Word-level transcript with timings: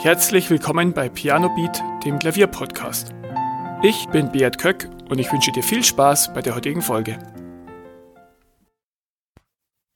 Herzlich 0.00 0.48
willkommen 0.48 0.94
bei 0.94 1.08
Piano 1.08 1.48
Beat, 1.56 1.82
dem 2.04 2.20
Klavierpodcast. 2.20 3.12
Ich 3.82 4.06
bin 4.10 4.30
Beat 4.30 4.56
Köck 4.56 4.88
und 5.08 5.18
ich 5.18 5.32
wünsche 5.32 5.50
dir 5.50 5.64
viel 5.64 5.82
Spaß 5.82 6.32
bei 6.32 6.40
der 6.40 6.54
heutigen 6.54 6.82
Folge. 6.82 7.18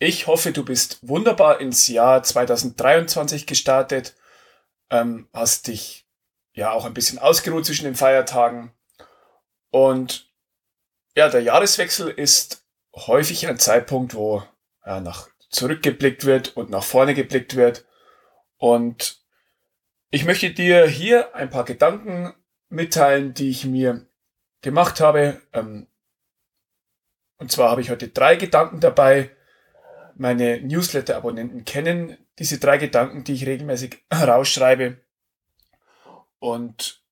Ich 0.01 0.27
hoffe, 0.27 0.51
du 0.51 0.65
bist 0.65 0.99
wunderbar 1.07 1.61
ins 1.61 1.87
Jahr 1.87 2.21
2023 2.21 3.47
gestartet, 3.47 4.17
ähm, 4.91 5.29
hast 5.33 5.69
dich 5.69 6.05
ja 6.53 6.73
auch 6.73 6.85
ein 6.85 6.95
bisschen 6.95 7.21
ausgeruht 7.21 7.65
zwischen 7.65 7.85
den 7.85 7.95
Feiertagen 7.95 8.73
und 9.71 10.33
ja, 11.17 11.29
der 11.29 11.43
Jahreswechsel 11.43 12.09
ist 12.09 12.67
häufig 12.97 13.47
ein 13.47 13.61
Zeitpunkt, 13.61 14.15
wo 14.15 14.43
ja, 14.85 14.99
nach 14.99 15.29
zurückgeblickt 15.49 16.25
wird 16.25 16.57
und 16.57 16.71
nach 16.71 16.83
vorne 16.83 17.15
geblickt 17.15 17.55
wird 17.55 17.87
und 18.57 19.22
ich 20.13 20.27
möchte 20.27 20.51
dir 20.51 20.87
hier 20.87 21.35
ein 21.35 21.49
paar 21.49 21.65
Gedanken 21.65 22.35
mitteilen, 22.69 23.33
die 23.33 23.49
ich 23.49 23.65
mir 23.65 24.07
gemacht 24.61 25.01
habe. 25.01 25.41
Ähm, 25.55 25.89
und 27.39 27.51
zwar 27.51 27.71
habe 27.71 27.81
ich 27.81 27.91
heute 27.91 28.09
drei 28.09 28.37
Gedanken 28.37 28.79
dabei. 28.81 29.31
Meine 30.15 30.61
Newsletter-Abonnenten 30.61 31.65
kennen 31.65 32.19
diese 32.39 32.59
drei 32.59 32.77
Gedanken, 32.77 33.25
die 33.25 33.33
ich 33.33 33.47
regelmäßig 33.47 34.05
rausschreibe. 34.15 35.01
Und 36.39 37.03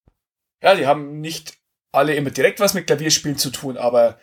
ja, 0.62 0.74
die 0.74 0.87
haben 0.87 1.23
nicht 1.23 1.56
alle 1.92 2.14
immer 2.14 2.30
direkt 2.30 2.60
was 2.60 2.74
mit 2.74 2.87
Klavierspielen 2.87 3.38
zu 3.38 3.51
tun, 3.51 3.78
aber 3.78 4.20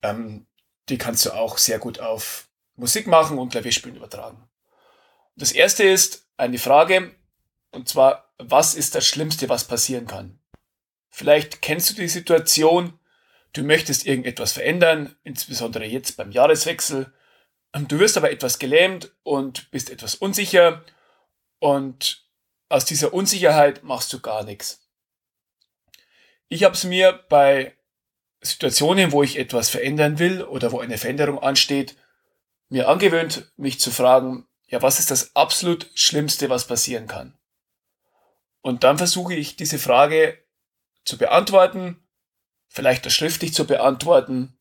ähm, 0.00 0.46
die 0.88 0.96
kannst 0.96 1.26
du 1.26 1.32
auch 1.32 1.58
sehr 1.58 1.80
gut 1.80 1.98
auf 1.98 2.48
Musik 2.76 3.08
machen 3.08 3.38
und 3.38 3.50
Klavierspielen 3.50 3.96
übertragen. 3.96 4.48
Das 5.34 5.50
erste 5.50 5.82
ist 5.82 6.28
eine 6.36 6.58
Frage, 6.58 7.16
und 7.72 7.88
zwar, 7.88 8.32
was 8.38 8.74
ist 8.74 8.94
das 8.94 9.06
Schlimmste, 9.06 9.48
was 9.48 9.66
passieren 9.66 10.06
kann? 10.06 10.38
Vielleicht 11.10 11.62
kennst 11.62 11.90
du 11.90 11.94
die 11.94 12.08
Situation, 12.08 12.98
du 13.52 13.62
möchtest 13.62 14.06
irgendetwas 14.06 14.52
verändern, 14.52 15.16
insbesondere 15.24 15.84
jetzt 15.84 16.16
beim 16.16 16.30
Jahreswechsel. 16.30 17.12
Du 17.72 17.98
wirst 17.98 18.16
aber 18.16 18.30
etwas 18.30 18.58
gelähmt 18.58 19.10
und 19.22 19.70
bist 19.70 19.90
etwas 19.90 20.14
unsicher 20.14 20.84
und 21.58 22.26
aus 22.68 22.84
dieser 22.84 23.12
Unsicherheit 23.12 23.82
machst 23.82 24.12
du 24.12 24.20
gar 24.20 24.44
nichts. 24.44 24.88
Ich 26.48 26.64
habe 26.64 26.74
es 26.74 26.84
mir 26.84 27.24
bei 27.28 27.74
Situationen, 28.42 29.12
wo 29.12 29.22
ich 29.22 29.38
etwas 29.38 29.68
verändern 29.68 30.18
will 30.18 30.42
oder 30.42 30.72
wo 30.72 30.80
eine 30.80 30.98
Veränderung 30.98 31.38
ansteht, 31.38 31.96
mir 32.68 32.88
angewöhnt, 32.88 33.52
mich 33.56 33.80
zu 33.80 33.90
fragen, 33.90 34.46
ja, 34.66 34.80
was 34.82 34.98
ist 34.98 35.10
das 35.10 35.36
absolut 35.36 35.90
Schlimmste, 35.94 36.48
was 36.48 36.66
passieren 36.66 37.06
kann? 37.06 37.38
Und 38.62 38.84
dann 38.84 38.98
versuche 38.98 39.34
ich 39.34 39.56
diese 39.56 39.78
Frage 39.78 40.38
zu 41.04 41.18
beantworten, 41.18 42.02
vielleicht 42.68 43.04
das 43.04 43.12
schriftlich 43.12 43.52
zu 43.52 43.66
beantworten. 43.66 44.58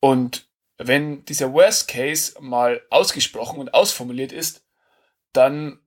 Und 0.00 0.48
wenn 0.78 1.24
dieser 1.24 1.52
Worst 1.52 1.88
Case 1.88 2.40
mal 2.40 2.82
ausgesprochen 2.90 3.58
und 3.58 3.72
ausformuliert 3.74 4.32
ist, 4.32 4.64
dann 5.32 5.80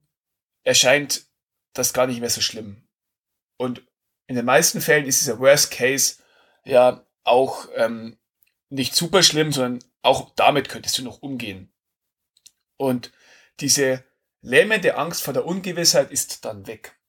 erscheint 0.64 1.24
das 1.72 1.92
gar 1.92 2.06
nicht 2.06 2.20
mehr 2.20 2.30
so 2.30 2.40
schlimm. 2.40 2.88
Und 3.56 3.86
in 4.26 4.36
den 4.36 4.44
meisten 4.44 4.80
Fällen 4.80 5.06
ist 5.06 5.20
dieser 5.20 5.38
Worst 5.38 5.70
Case 5.70 6.16
ja 6.64 7.06
auch 7.22 7.68
ähm, 7.76 8.18
nicht 8.68 8.94
super 8.94 9.22
schlimm, 9.22 9.52
sondern 9.52 9.78
auch 10.02 10.34
damit 10.34 10.68
könntest 10.68 10.98
du 10.98 11.02
noch 11.02 11.22
umgehen. 11.22 11.72
Und 12.76 13.12
diese 13.60 14.04
lähmende 14.40 14.96
Angst 14.96 15.22
vor 15.22 15.34
der 15.34 15.44
Ungewissheit 15.44 16.10
ist 16.10 16.44
dann 16.44 16.66
weg. 16.66 16.99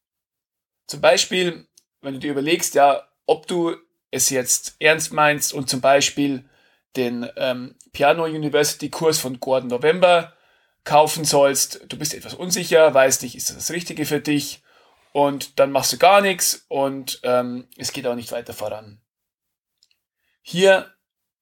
Zum 0.92 1.00
Beispiel, 1.00 1.70
wenn 2.02 2.16
du 2.16 2.20
dir 2.20 2.32
überlegst, 2.32 2.76
ja, 2.76 3.08
ob 3.26 3.48
du 3.48 3.78
es 4.12 4.30
jetzt 4.30 4.76
ernst 4.80 5.14
meinst 5.14 5.54
und 5.54 5.70
zum 5.70 5.80
Beispiel 5.80 6.44
den 6.98 7.30
ähm, 7.38 7.76
Piano 7.94 8.26
University 8.26 8.90
Kurs 8.90 9.18
von 9.18 9.40
Gordon 9.40 9.70
November 9.70 10.36
kaufen 10.84 11.24
sollst, 11.24 11.86
du 11.88 11.98
bist 11.98 12.14
etwas 12.14 12.34
unsicher, 12.34 12.94
weißt 12.94 13.24
nicht, 13.24 13.38
ist 13.38 13.50
das 13.50 13.56
das 13.56 13.72
Richtige 13.72 14.06
für 14.06 14.20
dich 14.20 14.64
und 15.14 15.62
dann 15.62 15.72
machst 15.72 15.94
du 15.94 15.98
gar 15.98 16.20
nichts 16.20 16.66
und 16.68 17.22
ähm, 17.24 17.70
es 17.78 17.94
geht 17.94 18.06
auch 18.06 18.16
nicht 18.16 18.34
weiter 18.34 18.54
voran. 18.54 19.00
Hier 20.42 20.94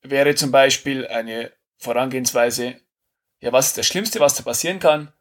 wäre 0.03 0.35
zum 0.35 0.51
Beispiel 0.51 1.07
eine 1.07 1.51
Vorangehensweise, 1.77 2.79
ja, 3.39 3.51
was 3.51 3.69
ist 3.69 3.79
das 3.79 3.87
Schlimmste, 3.87 4.19
was 4.19 4.35
da 4.35 4.43
passieren 4.43 4.77
kann? 4.77 5.11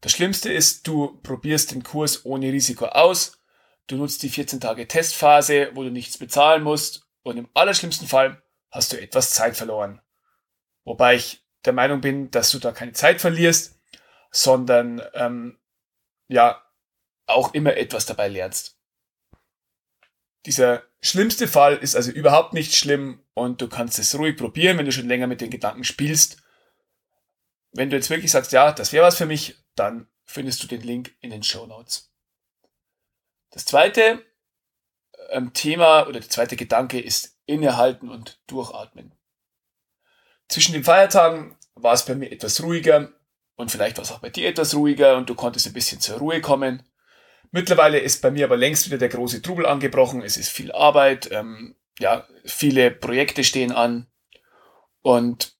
Das 0.00 0.12
Schlimmste 0.12 0.50
ist, 0.50 0.88
du 0.88 1.20
probierst 1.22 1.72
den 1.72 1.82
Kurs 1.82 2.24
ohne 2.24 2.50
Risiko 2.50 2.86
aus 2.86 3.37
Du 3.88 3.96
nutzt 3.96 4.22
die 4.22 4.28
14 4.28 4.60
Tage 4.60 4.86
Testphase, 4.86 5.70
wo 5.74 5.82
du 5.82 5.90
nichts 5.90 6.18
bezahlen 6.18 6.62
musst 6.62 7.08
und 7.22 7.38
im 7.38 7.48
allerschlimmsten 7.54 8.06
Fall 8.06 8.42
hast 8.70 8.92
du 8.92 9.00
etwas 9.00 9.30
Zeit 9.30 9.56
verloren. 9.56 10.00
Wobei 10.84 11.16
ich 11.16 11.42
der 11.64 11.72
Meinung 11.72 12.00
bin, 12.02 12.30
dass 12.30 12.50
du 12.50 12.58
da 12.58 12.70
keine 12.72 12.92
Zeit 12.92 13.20
verlierst, 13.20 13.80
sondern 14.30 15.02
ähm, 15.14 15.58
ja 16.28 16.62
auch 17.26 17.54
immer 17.54 17.76
etwas 17.76 18.04
dabei 18.04 18.28
lernst. 18.28 18.78
Dieser 20.44 20.82
schlimmste 21.00 21.48
Fall 21.48 21.76
ist 21.76 21.96
also 21.96 22.10
überhaupt 22.10 22.52
nicht 22.52 22.74
schlimm 22.74 23.22
und 23.32 23.60
du 23.62 23.68
kannst 23.68 23.98
es 23.98 24.18
ruhig 24.18 24.36
probieren, 24.36 24.76
wenn 24.76 24.86
du 24.86 24.92
schon 24.92 25.08
länger 25.08 25.26
mit 25.26 25.40
den 25.40 25.50
Gedanken 25.50 25.84
spielst. 25.84 26.42
Wenn 27.72 27.88
du 27.88 27.96
jetzt 27.96 28.10
wirklich 28.10 28.30
sagst, 28.30 28.52
ja, 28.52 28.70
das 28.72 28.92
wäre 28.92 29.06
was 29.06 29.16
für 29.16 29.26
mich, 29.26 29.56
dann 29.74 30.08
findest 30.26 30.62
du 30.62 30.66
den 30.66 30.82
Link 30.82 31.16
in 31.20 31.30
den 31.30 31.42
Show 31.42 31.66
Notes. 31.66 32.07
Das 33.50 33.64
zweite 33.64 34.24
ähm, 35.30 35.52
Thema 35.52 36.02
oder 36.02 36.20
der 36.20 36.28
zweite 36.28 36.56
Gedanke 36.56 37.00
ist 37.00 37.38
innehalten 37.46 38.08
und 38.08 38.40
durchatmen. 38.46 39.14
Zwischen 40.48 40.72
den 40.72 40.84
Feiertagen 40.84 41.56
war 41.74 41.94
es 41.94 42.04
bei 42.04 42.14
mir 42.14 42.30
etwas 42.32 42.62
ruhiger 42.62 43.12
und 43.56 43.70
vielleicht 43.70 43.96
war 43.96 44.04
es 44.04 44.12
auch 44.12 44.20
bei 44.20 44.30
dir 44.30 44.48
etwas 44.48 44.74
ruhiger 44.74 45.16
und 45.16 45.28
du 45.28 45.34
konntest 45.34 45.66
ein 45.66 45.72
bisschen 45.72 46.00
zur 46.00 46.18
Ruhe 46.18 46.40
kommen. 46.40 46.82
Mittlerweile 47.50 47.98
ist 47.98 48.20
bei 48.22 48.30
mir 48.30 48.44
aber 48.44 48.56
längst 48.56 48.86
wieder 48.86 48.98
der 48.98 49.08
große 49.08 49.42
Trubel 49.42 49.66
angebrochen. 49.66 50.22
Es 50.22 50.36
ist 50.36 50.50
viel 50.50 50.72
Arbeit, 50.72 51.30
ähm, 51.32 51.76
ja, 51.98 52.26
viele 52.44 52.90
Projekte 52.90 53.44
stehen 53.44 53.72
an 53.72 54.06
und 55.02 55.56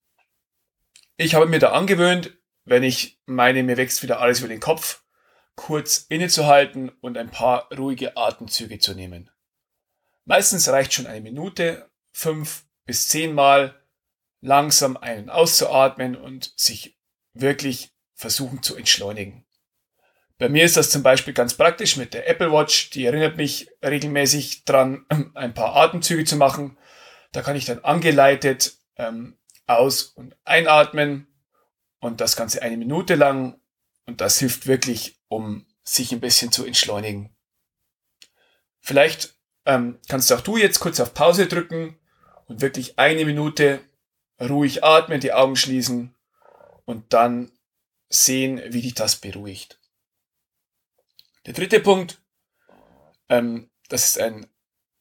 ich 1.17 1.35
habe 1.35 1.47
mir 1.47 1.59
da 1.59 1.71
angewöhnt, 1.71 2.37
wenn 2.63 2.83
ich 2.83 3.19
meine, 3.25 3.63
mir 3.63 3.77
wächst 3.77 4.03
wieder 4.03 4.21
alles 4.21 4.39
über 4.39 4.47
den 4.47 4.59
Kopf, 4.59 5.03
kurz 5.59 6.05
innezuhalten 6.07 6.87
und 7.01 7.17
ein 7.17 7.31
paar 7.31 7.67
ruhige 7.73 8.15
Atemzüge 8.15 8.79
zu 8.79 8.93
nehmen. 8.93 9.29
Meistens 10.23 10.69
reicht 10.69 10.93
schon 10.93 11.05
eine 11.05 11.19
Minute, 11.19 11.91
fünf 12.13 12.63
bis 12.85 13.09
zehnmal 13.09 13.77
langsam 14.39 14.95
ein- 14.95 15.23
und 15.23 15.29
auszuatmen 15.29 16.15
und 16.15 16.53
sich 16.55 16.97
wirklich 17.33 17.91
versuchen 18.15 18.63
zu 18.63 18.77
entschleunigen. 18.77 19.45
Bei 20.37 20.47
mir 20.47 20.63
ist 20.63 20.77
das 20.77 20.91
zum 20.91 21.03
Beispiel 21.03 21.33
ganz 21.33 21.55
praktisch 21.55 21.97
mit 21.97 22.13
der 22.13 22.29
Apple 22.29 22.53
Watch. 22.53 22.91
Die 22.91 23.03
erinnert 23.03 23.35
mich 23.35 23.69
regelmäßig 23.83 24.63
dran, 24.63 25.05
ein 25.35 25.53
paar 25.53 25.75
Atemzüge 25.75 26.23
zu 26.23 26.37
machen. 26.37 26.77
Da 27.33 27.41
kann 27.41 27.57
ich 27.57 27.65
dann 27.65 27.79
angeleitet 27.79 28.77
ähm, 28.95 29.37
aus- 29.67 30.03
und 30.03 30.37
einatmen 30.45 31.27
und 31.99 32.21
das 32.21 32.37
Ganze 32.37 32.61
eine 32.61 32.77
Minute 32.77 33.15
lang. 33.15 33.59
Und 34.05 34.21
das 34.21 34.39
hilft 34.39 34.65
wirklich 34.65 35.18
um 35.29 35.65
sich 35.83 36.11
ein 36.11 36.19
bisschen 36.19 36.51
zu 36.51 36.65
entschleunigen. 36.65 37.33
Vielleicht 38.81 39.35
ähm, 39.65 39.99
kannst 40.07 40.31
auch 40.33 40.41
du 40.41 40.57
jetzt 40.57 40.79
kurz 40.79 40.99
auf 40.99 41.13
Pause 41.13 41.47
drücken 41.47 41.97
und 42.47 42.61
wirklich 42.61 42.99
eine 42.99 43.25
Minute 43.25 43.81
ruhig 44.41 44.83
atmen, 44.83 45.19
die 45.19 45.33
Augen 45.33 45.55
schließen 45.55 46.15
und 46.85 47.13
dann 47.13 47.51
sehen, 48.09 48.61
wie 48.69 48.81
dich 48.81 48.95
das 48.95 49.17
beruhigt. 49.17 49.79
Der 51.45 51.53
dritte 51.53 51.79
Punkt, 51.79 52.21
ähm, 53.29 53.69
das 53.89 54.05
ist 54.05 54.19
ein 54.19 54.47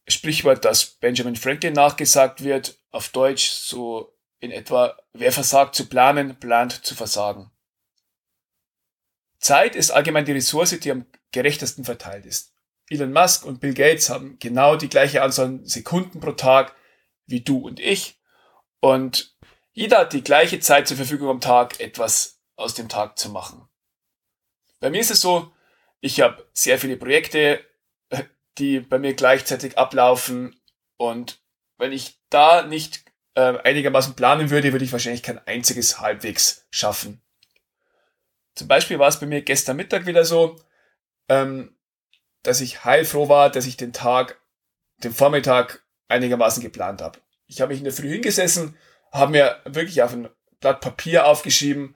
Sprichwort, 0.07 0.65
das 0.65 0.85
Benjamin 0.87 1.37
Franklin 1.37 1.75
nachgesagt 1.75 2.43
wird, 2.43 2.79
auf 2.91 3.09
Deutsch 3.11 3.51
so 3.51 4.15
in 4.41 4.51
etwa, 4.51 4.97
wer 5.13 5.33
versagt 5.33 5.75
zu 5.75 5.89
planen, 5.89 6.39
plant 6.39 6.85
zu 6.85 6.95
versagen. 6.95 7.51
Zeit 9.39 9.77
ist 9.77 9.91
allgemein 9.91 10.25
die 10.25 10.33
Ressource, 10.33 10.79
die 10.79 10.91
am 10.91 11.07
gerechtesten 11.33 11.85
verteilt 11.85 12.27
ist. 12.27 12.53
Elon 12.91 13.13
Musk 13.13 13.45
und 13.45 13.61
Bill 13.61 13.75
Gates 13.75 14.09
haben 14.11 14.39
genau 14.39 14.77
die 14.77 14.89
gleiche 14.89 15.23
Anzahl 15.23 15.61
Sekunden 15.65 16.21
pro 16.21 16.33
Tag 16.33 16.75
wie 17.27 17.43
du 17.43 17.59
und 17.59 17.81
ich. 17.81 18.19
Und 18.81 19.37
jeder 19.73 19.99
hat 19.99 20.13
die 20.13 20.25
gleiche 20.25 20.61
Zeit 20.61 20.89
zur 20.89 20.97
Verfügung 20.97 21.29
am 21.29 21.41
Tag, 21.41 21.79
etwas 21.81 22.41
aus 22.57 22.75
dem 22.75 22.89
Tag 22.89 23.19
zu 23.19 23.31
machen. 23.31 23.69
Bei 24.81 24.91
mir 24.91 25.01
ist 25.01 25.11
es 25.11 25.21
so, 25.21 25.53
ich 26.01 26.21
habe 26.21 26.49
sehr 26.53 26.79
viele 26.79 26.97
Projekte, 26.97 27.65
die 28.59 28.81
bei 28.81 28.99
mir 28.99 29.15
gleichzeitig 29.15 29.77
ablaufen. 29.79 30.61
Und 30.97 31.41
wenn 31.77 31.93
ich 31.93 32.21
da 32.31 32.63
nicht 32.63 33.05
äh, 33.35 33.59
einigermaßen 33.59 34.15
planen 34.15 34.51
würde, 34.51 34.73
würde 34.73 34.85
ich 34.85 34.93
wahrscheinlich 34.93 35.23
kein 35.23 35.39
einziges 35.47 36.01
halbwegs 36.01 36.67
schaffen. 36.71 37.23
Zum 38.59 38.67
Beispiel 38.67 38.99
war 38.99 39.07
es 39.07 39.21
bei 39.21 39.27
mir 39.27 39.43
gestern 39.43 39.77
Mittag 39.77 40.07
wieder 40.07 40.25
so, 40.25 40.57
ähm, 41.29 41.77
dass 42.43 42.61
ich 42.61 42.85
heilfroh 42.85 43.29
war, 43.29 43.51
dass 43.51 43.67
ich 43.67 43.77
den 43.77 43.93
Tag, 43.93 44.41
den 45.05 45.13
Vormittag 45.13 45.85
einigermaßen 46.09 46.61
geplant 46.61 47.01
habe. 47.01 47.21
Ich 47.47 47.61
habe 47.61 47.71
mich 47.71 47.79
in 47.79 47.85
der 47.85 47.93
Früh 47.93 48.11
hingesessen, 48.11 48.77
habe 49.13 49.31
mir 49.31 49.61
wirklich 49.65 50.03
auf 50.03 50.13
ein 50.13 50.29
Blatt 50.59 50.81
Papier 50.81 51.27
aufgeschrieben, 51.27 51.95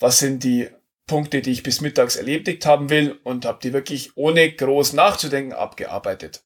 was 0.00 0.18
sind 0.18 0.44
die 0.44 0.68
Punkte, 1.06 1.40
die 1.40 1.52
ich 1.52 1.62
bis 1.62 1.80
mittags 1.80 2.16
erledigt 2.16 2.66
haben 2.66 2.90
will 2.90 3.18
und 3.24 3.46
habe 3.46 3.60
die 3.62 3.72
wirklich 3.72 4.14
ohne 4.14 4.52
groß 4.52 4.92
nachzudenken 4.92 5.54
abgearbeitet. 5.54 6.44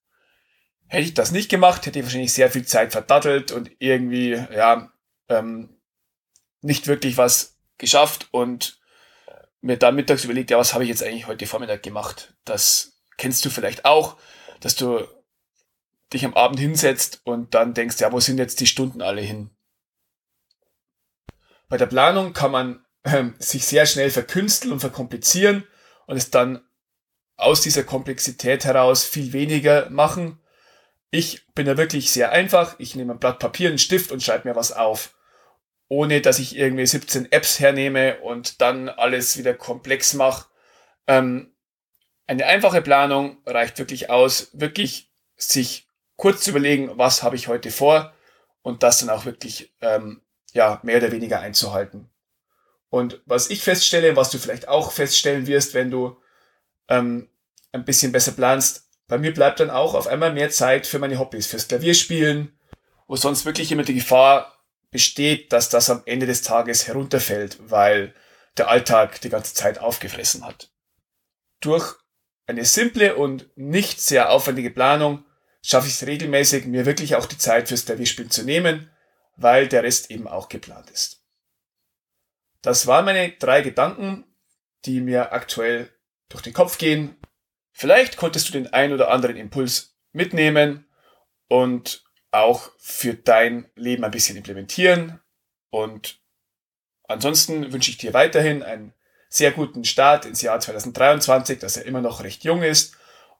Hätte 0.86 1.02
ich 1.02 1.14
das 1.14 1.32
nicht 1.32 1.48
gemacht, 1.48 1.86
hätte 1.86 1.98
ich 1.98 2.04
wahrscheinlich 2.04 2.32
sehr 2.32 2.52
viel 2.52 2.64
Zeit 2.64 2.92
verdattelt 2.92 3.50
und 3.50 3.72
irgendwie, 3.80 4.34
ja, 4.54 4.92
ähm, 5.28 5.76
nicht 6.60 6.86
wirklich 6.86 7.16
was 7.16 7.58
geschafft 7.78 8.28
und 8.30 8.78
mir 9.66 9.76
dann 9.76 9.96
mittags 9.96 10.24
überlegt, 10.24 10.50
ja, 10.50 10.58
was 10.58 10.72
habe 10.72 10.84
ich 10.84 10.90
jetzt 10.90 11.02
eigentlich 11.02 11.26
heute 11.26 11.46
Vormittag 11.46 11.82
gemacht? 11.82 12.34
Das 12.44 13.02
kennst 13.18 13.44
du 13.44 13.50
vielleicht 13.50 13.84
auch, 13.84 14.16
dass 14.60 14.76
du 14.76 15.06
dich 16.12 16.24
am 16.24 16.34
Abend 16.34 16.60
hinsetzt 16.60 17.20
und 17.24 17.54
dann 17.54 17.74
denkst, 17.74 17.98
ja, 18.00 18.12
wo 18.12 18.20
sind 18.20 18.38
jetzt 18.38 18.60
die 18.60 18.66
Stunden 18.66 19.02
alle 19.02 19.22
hin? 19.22 19.50
Bei 21.68 21.76
der 21.76 21.86
Planung 21.86 22.32
kann 22.32 22.52
man 22.52 22.86
äh, 23.02 23.24
sich 23.40 23.64
sehr 23.66 23.86
schnell 23.86 24.10
verkünsteln 24.10 24.72
und 24.72 24.80
verkomplizieren 24.80 25.66
und 26.06 26.16
es 26.16 26.30
dann 26.30 26.62
aus 27.36 27.60
dieser 27.60 27.82
Komplexität 27.82 28.64
heraus 28.64 29.04
viel 29.04 29.32
weniger 29.32 29.90
machen. 29.90 30.38
Ich 31.10 31.46
bin 31.54 31.66
da 31.66 31.76
wirklich 31.76 32.12
sehr 32.12 32.30
einfach. 32.30 32.76
Ich 32.78 32.94
nehme 32.94 33.14
ein 33.14 33.18
Blatt 33.18 33.40
Papier, 33.40 33.68
einen 33.68 33.78
Stift 33.78 34.12
und 34.12 34.22
schreibe 34.22 34.48
mir 34.48 34.54
was 34.54 34.70
auf. 34.70 35.15
Ohne 35.88 36.20
dass 36.20 36.38
ich 36.38 36.56
irgendwie 36.56 36.86
17 36.86 37.30
Apps 37.30 37.60
hernehme 37.60 38.20
und 38.20 38.60
dann 38.60 38.88
alles 38.88 39.36
wieder 39.36 39.54
komplex 39.54 40.14
mache. 40.14 40.46
Ähm, 41.06 41.52
eine 42.26 42.46
einfache 42.46 42.82
Planung 42.82 43.38
reicht 43.46 43.78
wirklich 43.78 44.10
aus, 44.10 44.50
wirklich 44.52 45.12
sich 45.36 45.88
kurz 46.16 46.42
zu 46.42 46.50
überlegen, 46.50 46.90
was 46.94 47.22
habe 47.22 47.36
ich 47.36 47.46
heute 47.46 47.70
vor 47.70 48.12
und 48.62 48.82
das 48.82 48.98
dann 48.98 49.10
auch 49.10 49.24
wirklich 49.26 49.72
ähm, 49.80 50.22
ja 50.52 50.80
mehr 50.82 50.96
oder 50.96 51.12
weniger 51.12 51.40
einzuhalten. 51.40 52.10
Und 52.88 53.20
was 53.26 53.50
ich 53.50 53.62
feststelle, 53.62 54.16
was 54.16 54.30
du 54.30 54.38
vielleicht 54.38 54.68
auch 54.68 54.92
feststellen 54.92 55.46
wirst, 55.46 55.74
wenn 55.74 55.90
du 55.90 56.16
ähm, 56.88 57.28
ein 57.72 57.84
bisschen 57.84 58.12
besser 58.12 58.32
planst, 58.32 58.88
bei 59.08 59.18
mir 59.18 59.32
bleibt 59.32 59.60
dann 59.60 59.70
auch 59.70 59.94
auf 59.94 60.06
einmal 60.06 60.32
mehr 60.32 60.50
Zeit 60.50 60.86
für 60.86 60.98
meine 60.98 61.18
Hobbys, 61.18 61.46
fürs 61.46 61.68
Klavierspielen, 61.68 62.58
wo 63.06 63.16
sonst 63.16 63.44
wirklich 63.44 63.70
immer 63.70 63.84
die 63.84 63.94
Gefahr 63.94 64.55
besteht, 64.96 65.52
dass 65.52 65.68
das 65.68 65.90
am 65.90 66.00
Ende 66.06 66.24
des 66.24 66.40
Tages 66.40 66.88
herunterfällt, 66.88 67.58
weil 67.60 68.14
der 68.56 68.70
Alltag 68.70 69.20
die 69.20 69.28
ganze 69.28 69.52
Zeit 69.52 69.78
aufgefressen 69.78 70.42
hat. 70.42 70.70
Durch 71.60 71.96
eine 72.46 72.64
simple 72.64 73.14
und 73.14 73.46
nicht 73.58 74.00
sehr 74.00 74.30
aufwendige 74.30 74.70
Planung 74.70 75.26
schaffe 75.60 75.88
ich 75.88 75.92
es 75.92 76.06
regelmäßig, 76.06 76.64
mir 76.64 76.86
wirklich 76.86 77.14
auch 77.14 77.26
die 77.26 77.36
Zeit 77.36 77.68
fürs 77.68 77.84
Klavierspielen 77.84 78.30
zu 78.30 78.42
nehmen, 78.42 78.90
weil 79.36 79.68
der 79.68 79.82
Rest 79.82 80.10
eben 80.10 80.26
auch 80.26 80.48
geplant 80.48 80.88
ist. 80.88 81.22
Das 82.62 82.86
waren 82.86 83.04
meine 83.04 83.32
drei 83.32 83.60
Gedanken, 83.60 84.24
die 84.86 85.02
mir 85.02 85.34
aktuell 85.34 85.90
durch 86.30 86.42
den 86.42 86.54
Kopf 86.54 86.78
gehen. 86.78 87.18
Vielleicht 87.70 88.16
konntest 88.16 88.48
du 88.48 88.52
den 88.54 88.72
ein 88.72 88.94
oder 88.94 89.10
anderen 89.10 89.36
Impuls 89.36 89.98
mitnehmen 90.12 90.88
und 91.48 92.05
auch 92.36 92.70
für 92.78 93.14
dein 93.14 93.66
Leben 93.74 94.04
ein 94.04 94.10
bisschen 94.10 94.36
implementieren. 94.36 95.20
Und 95.70 96.20
ansonsten 97.04 97.72
wünsche 97.72 97.90
ich 97.90 97.98
dir 97.98 98.14
weiterhin 98.14 98.62
einen 98.62 98.92
sehr 99.28 99.52
guten 99.52 99.84
Start 99.84 100.24
ins 100.24 100.42
Jahr 100.42 100.60
2023, 100.60 101.58
dass 101.58 101.76
er 101.76 101.84
immer 101.84 102.00
noch 102.00 102.22
recht 102.22 102.44
jung 102.44 102.62
ist 102.62 102.96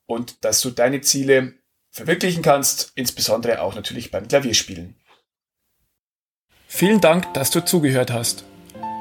und 0.06 0.44
dass 0.44 0.60
du 0.60 0.70
deine 0.70 1.00
Ziele 1.00 1.54
verwirklichen 1.90 2.42
kannst, 2.42 2.92
insbesondere 2.94 3.62
auch 3.62 3.74
natürlich 3.74 4.10
beim 4.10 4.28
Klavierspielen. 4.28 4.96
Vielen 6.68 7.00
Dank, 7.00 7.32
dass 7.34 7.50
du 7.50 7.64
zugehört 7.64 8.10
hast. 8.10 8.44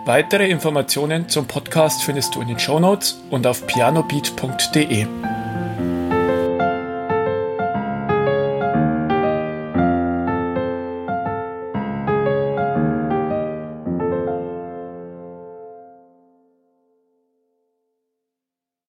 Weitere 0.06 0.50
Informationen 0.50 1.28
zum 1.30 1.48
Podcast 1.48 2.04
findest 2.04 2.36
du 2.36 2.42
in 2.42 2.48
den 2.48 2.60
Show 2.60 2.80
Notes 2.80 3.18
und 3.32 3.48
auf 3.48 3.66
pianobeat.de. 3.66 5.08